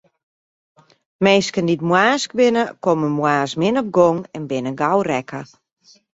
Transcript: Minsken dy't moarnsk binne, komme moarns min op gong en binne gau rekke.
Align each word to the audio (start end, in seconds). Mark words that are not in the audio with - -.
Minsken 1.23 1.65
dy't 1.67 1.87
moarnsk 1.89 2.31
binne, 2.39 2.63
komme 2.83 3.07
moarns 3.19 3.51
min 3.61 3.79
op 3.81 3.87
gong 3.97 4.19
en 4.35 4.43
binne 4.49 4.71
gau 4.81 4.97
rekke. 5.09 5.41